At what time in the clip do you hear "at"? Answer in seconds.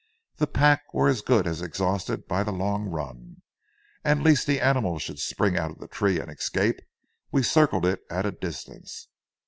8.09-8.25